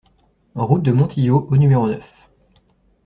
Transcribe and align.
Route 0.55 0.81
de 0.81 0.93
Montillot 0.93 1.45
au 1.51 1.57
numéro 1.57 1.87
neuf 1.87 2.27